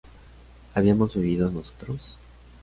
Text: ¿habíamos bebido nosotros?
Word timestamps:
¿habíamos 0.73 1.13
bebido 1.13 1.51
nosotros? 1.51 2.17